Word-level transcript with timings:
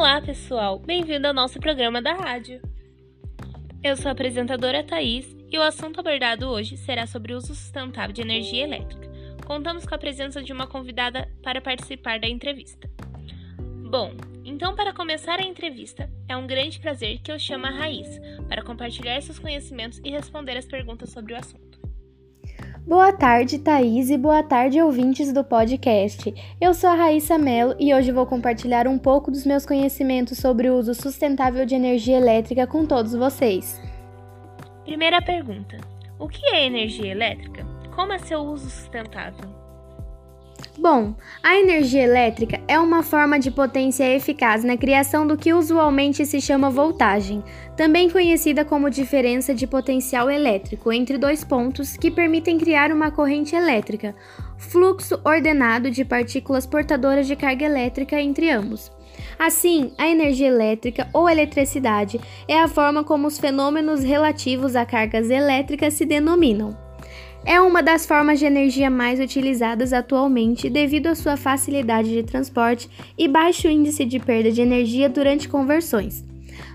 Olá, 0.00 0.18
pessoal! 0.18 0.78
Bem-vindo 0.78 1.26
ao 1.26 1.34
nosso 1.34 1.60
programa 1.60 2.00
da 2.00 2.14
rádio. 2.14 2.62
Eu 3.84 3.94
sou 3.98 4.08
a 4.08 4.12
apresentadora 4.12 4.82
Thaís 4.82 5.36
e 5.52 5.58
o 5.58 5.62
assunto 5.62 6.00
abordado 6.00 6.48
hoje 6.48 6.78
será 6.78 7.06
sobre 7.06 7.34
o 7.34 7.36
uso 7.36 7.54
sustentável 7.54 8.10
de 8.10 8.22
energia 8.22 8.64
elétrica. 8.64 9.06
Contamos 9.46 9.84
com 9.84 9.94
a 9.94 9.98
presença 9.98 10.42
de 10.42 10.54
uma 10.54 10.66
convidada 10.66 11.30
para 11.42 11.60
participar 11.60 12.18
da 12.18 12.26
entrevista. 12.26 12.90
Bom, 13.90 14.14
então 14.42 14.74
para 14.74 14.94
começar 14.94 15.38
a 15.38 15.44
entrevista, 15.44 16.10
é 16.26 16.34
um 16.34 16.46
grande 16.46 16.80
prazer 16.80 17.18
que 17.18 17.30
eu 17.30 17.38
chamo 17.38 17.66
a 17.66 17.70
Raíssa 17.70 18.22
para 18.48 18.64
compartilhar 18.64 19.20
seus 19.20 19.38
conhecimentos 19.38 20.00
e 20.02 20.08
responder 20.08 20.56
as 20.56 20.64
perguntas 20.64 21.10
sobre 21.10 21.34
o 21.34 21.36
assunto. 21.36 21.69
Boa 22.86 23.12
tarde, 23.12 23.58
Thaís, 23.58 24.10
e 24.10 24.16
boa 24.16 24.42
tarde, 24.42 24.80
ouvintes 24.80 25.32
do 25.32 25.44
podcast. 25.44 26.34
Eu 26.60 26.74
sou 26.74 26.90
a 26.90 26.94
Raíssa 26.94 27.38
Mello 27.38 27.76
e 27.78 27.94
hoje 27.94 28.10
vou 28.10 28.26
compartilhar 28.26 28.88
um 28.88 28.98
pouco 28.98 29.30
dos 29.30 29.44
meus 29.44 29.64
conhecimentos 29.64 30.38
sobre 30.38 30.68
o 30.68 30.76
uso 30.76 30.94
sustentável 30.94 31.64
de 31.66 31.74
energia 31.74 32.16
elétrica 32.16 32.66
com 32.66 32.86
todos 32.86 33.14
vocês. 33.14 33.80
Primeira 34.84 35.22
pergunta: 35.22 35.76
O 36.18 36.26
que 36.26 36.44
é 36.46 36.66
energia 36.66 37.12
elétrica? 37.12 37.64
Como 37.94 38.12
é 38.12 38.18
seu 38.18 38.40
uso 38.40 38.68
sustentável? 38.68 39.69
Bom, 40.78 41.14
a 41.42 41.56
energia 41.56 42.02
elétrica 42.02 42.60
é 42.66 42.78
uma 42.78 43.02
forma 43.02 43.38
de 43.38 43.50
potência 43.50 44.04
eficaz 44.14 44.64
na 44.64 44.76
criação 44.76 45.26
do 45.26 45.36
que 45.36 45.52
usualmente 45.52 46.24
se 46.24 46.40
chama 46.40 46.70
voltagem, 46.70 47.44
também 47.76 48.08
conhecida 48.08 48.64
como 48.64 48.90
diferença 48.90 49.54
de 49.54 49.66
potencial 49.66 50.30
elétrico 50.30 50.92
entre 50.92 51.18
dois 51.18 51.44
pontos 51.44 51.96
que 51.96 52.10
permitem 52.10 52.58
criar 52.58 52.92
uma 52.92 53.10
corrente 53.10 53.54
elétrica, 53.54 54.14
fluxo 54.56 55.20
ordenado 55.24 55.90
de 55.90 56.04
partículas 56.04 56.66
portadoras 56.66 57.26
de 57.26 57.36
carga 57.36 57.64
elétrica 57.64 58.20
entre 58.20 58.50
ambos. 58.50 58.90
Assim, 59.38 59.92
a 59.98 60.08
energia 60.08 60.48
elétrica 60.48 61.08
ou 61.12 61.28
eletricidade 61.28 62.20
é 62.46 62.58
a 62.58 62.68
forma 62.68 63.02
como 63.04 63.26
os 63.26 63.38
fenômenos 63.38 64.02
relativos 64.02 64.76
a 64.76 64.84
cargas 64.84 65.30
elétricas 65.30 65.94
se 65.94 66.04
denominam. 66.04 66.89
É 67.44 67.60
uma 67.60 67.82
das 67.82 68.04
formas 68.06 68.38
de 68.38 68.44
energia 68.44 68.90
mais 68.90 69.18
utilizadas 69.18 69.92
atualmente 69.92 70.68
devido 70.68 71.06
à 71.06 71.14
sua 71.14 71.36
facilidade 71.36 72.10
de 72.10 72.22
transporte 72.22 72.88
e 73.16 73.26
baixo 73.26 73.66
índice 73.66 74.04
de 74.04 74.18
perda 74.18 74.50
de 74.50 74.60
energia 74.60 75.08
durante 75.08 75.48
conversões. 75.48 76.24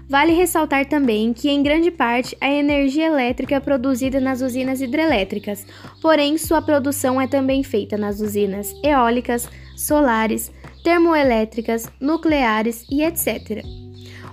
Vale 0.08 0.33
ressaltar 0.33 0.86
também 0.86 1.33
que, 1.33 1.49
em 1.49 1.63
grande 1.63 1.89
parte, 1.91 2.38
a 2.39 2.49
energia 2.49 3.08
elétrica 3.08 3.55
é 3.55 3.59
produzida 3.59 4.19
nas 4.19 4.41
usinas 4.41 4.81
hidrelétricas, 4.81 5.66
porém, 6.02 6.38
sua 6.38 6.61
produção 6.61 7.19
é 7.19 7.27
também 7.27 7.63
feita 7.63 7.97
nas 7.97 8.19
usinas 8.19 8.73
eólicas, 8.83 9.49
solares, 9.75 10.52
termoelétricas, 10.83 11.89
nucleares 11.99 12.86
e 12.89 13.03
etc. 13.03 13.84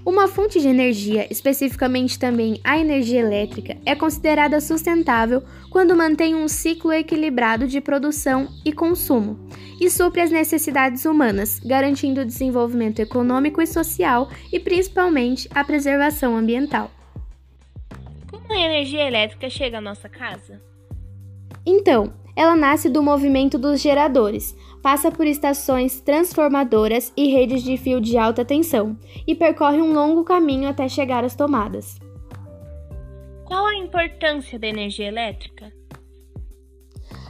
Uma 0.05 0.27
fonte 0.27 0.61
de 0.61 0.67
energia, 0.67 1.29
especificamente 1.31 2.19
também 2.19 2.61
a 2.65 2.77
energia 2.77 3.21
elétrica, 3.21 3.77
é 3.87 3.95
considerada 3.95 4.61
sustentável 4.61 5.45
quando 5.71 5.97
mantém 5.97 6.35
um 6.35 6.49
ciclo 6.49 6.93
equilibrado 6.93 7.69
de 7.69 7.81
produção 7.81 8.49
e 8.65 8.73
consumo 8.73 9.49
e 9.81 9.89
supre 9.89 10.21
as 10.21 10.31
necessidades 10.31 11.05
humanas, 11.05 11.61
garantindo 11.61 12.21
o 12.21 12.27
desenvolvimento 12.27 12.99
econômico 12.99 13.63
e 13.63 13.67
social 13.67 14.29
e 14.53 14.59
principalmente 14.59 15.49
a 15.55 15.63
preservação 15.63 16.37
ambiental. 16.37 16.91
Como 18.29 18.53
a 18.53 18.61
energia 18.61 19.07
elétrica 19.07 19.49
chega 19.49 19.79
à 19.79 19.81
nossa 19.81 20.09
casa? 20.09 20.72
Então, 21.65 22.13
ela 22.35 22.57
nasce 22.57 22.89
do 22.89 23.03
movimento 23.03 23.59
dos 23.59 23.81
geradores, 23.81 24.57
passa 24.83 25.11
por 25.11 25.27
estações 25.27 26.01
transformadoras 26.01 27.13
e 27.17 27.29
redes 27.33 27.63
de 27.63 27.77
fio 27.77 28.01
de 28.01 28.19
alta 28.19 28.45
tensão 28.45 28.99
e 29.27 29.35
percorre 29.35 29.81
um 29.81 29.93
longo 29.93 30.25
caminho 30.25 30.69
até 30.69 30.89
chegar 30.89 31.25
às 31.25 31.37
tomadas. 31.37 31.99
Qual 33.45 33.67
a 33.67 33.77
importância 33.77 34.59
da 34.59 34.67
energia 34.67 35.09
elétrica? 35.09 35.73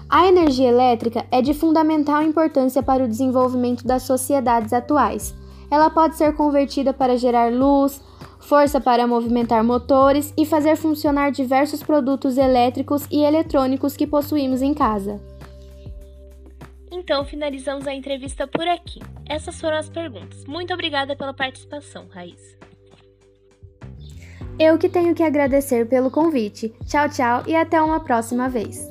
A 0.08 0.26
energia 0.26 0.68
elétrica 0.68 1.26
é 1.30 1.42
de 1.42 1.52
fundamental 1.52 2.22
importância 2.22 2.82
para 2.82 3.02
o 3.02 3.08
desenvolvimento 3.08 3.84
das 3.84 4.02
sociedades 4.02 4.72
atuais. 4.72 5.34
Ela 5.70 5.88
pode 5.88 6.16
ser 6.16 6.34
convertida 6.36 6.92
para 6.92 7.16
gerar 7.16 7.50
luz, 7.50 8.00
força 8.42 8.80
para 8.80 9.06
movimentar 9.06 9.64
motores 9.64 10.32
e 10.36 10.44
fazer 10.44 10.76
funcionar 10.76 11.30
diversos 11.30 11.82
produtos 11.82 12.36
elétricos 12.36 13.06
e 13.10 13.22
eletrônicos 13.22 13.96
que 13.96 14.06
possuímos 14.06 14.60
em 14.60 14.74
casa. 14.74 15.20
Então, 16.90 17.24
finalizamos 17.24 17.86
a 17.86 17.94
entrevista 17.94 18.46
por 18.46 18.66
aqui. 18.68 19.00
Essas 19.26 19.60
foram 19.60 19.78
as 19.78 19.88
perguntas. 19.88 20.44
Muito 20.44 20.72
obrigada 20.74 21.16
pela 21.16 21.32
participação, 21.32 22.06
Raíssa. 22.10 22.58
Eu 24.58 24.78
que 24.78 24.88
tenho 24.88 25.14
que 25.14 25.22
agradecer 25.22 25.88
pelo 25.88 26.10
convite. 26.10 26.74
Tchau, 26.86 27.08
tchau 27.08 27.42
e 27.46 27.56
até 27.56 27.80
uma 27.80 28.00
próxima 28.00 28.48
vez. 28.48 28.86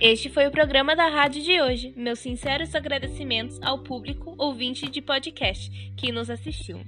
Este 0.00 0.28
foi 0.28 0.46
o 0.46 0.50
programa 0.50 0.96
da 0.96 1.08
rádio 1.08 1.42
de 1.42 1.62
hoje. 1.62 1.94
Meus 1.96 2.18
sinceros 2.18 2.74
agradecimentos 2.74 3.58
ao 3.62 3.78
público 3.78 4.34
ouvinte 4.36 4.90
de 4.90 5.00
podcast 5.00 5.70
que 5.96 6.10
nos 6.10 6.28
assistiu. 6.28 6.80